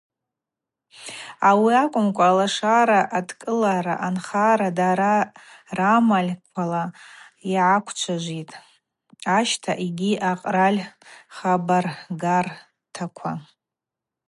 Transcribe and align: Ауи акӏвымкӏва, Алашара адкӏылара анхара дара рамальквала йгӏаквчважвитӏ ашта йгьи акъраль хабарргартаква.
Ауи 1.49 1.73
акӏвымкӏва, 1.83 2.25
Алашара 2.31 3.01
адкӏылара 3.17 3.95
анхара 4.07 4.69
дара 4.77 5.13
рамальквала 5.77 6.83
йгӏаквчважвитӏ 7.51 8.55
ашта 9.37 9.73
йгьи 9.85 10.11
акъраль 10.31 10.81
хабарргартаква. 11.35 13.31